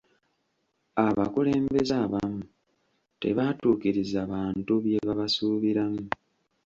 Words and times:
Abakulembeze 1.05 1.93
abamu 2.05 2.43
tebaatuukiriza 3.21 4.19
bantu 4.33 4.73
bye 4.85 4.99
babasuubiramu. 5.07 6.03